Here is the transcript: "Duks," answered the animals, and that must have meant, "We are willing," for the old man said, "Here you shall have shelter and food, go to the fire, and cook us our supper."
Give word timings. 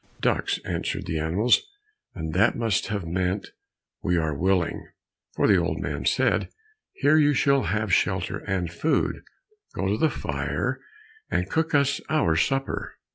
"Duks," 0.19 0.57
answered 0.65 1.05
the 1.05 1.19
animals, 1.19 1.61
and 2.15 2.33
that 2.33 2.55
must 2.57 2.87
have 2.87 3.05
meant, 3.05 3.51
"We 4.01 4.17
are 4.17 4.33
willing," 4.33 4.87
for 5.35 5.45
the 5.47 5.57
old 5.57 5.79
man 5.79 6.07
said, 6.07 6.49
"Here 6.93 7.17
you 7.19 7.35
shall 7.35 7.65
have 7.65 7.93
shelter 7.93 8.39
and 8.39 8.73
food, 8.73 9.21
go 9.75 9.85
to 9.85 9.97
the 9.99 10.09
fire, 10.09 10.79
and 11.29 11.47
cook 11.51 11.75
us 11.75 12.01
our 12.09 12.35
supper." 12.35 12.97